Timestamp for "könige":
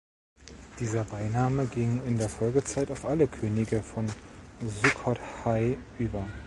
3.27-3.83